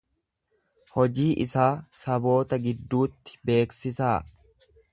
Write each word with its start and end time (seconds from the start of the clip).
Hojii 0.93 1.27
isaa 1.43 1.67
saboota 2.01 2.59
gidduutti 2.65 3.39
beeksisaa. 3.51 4.15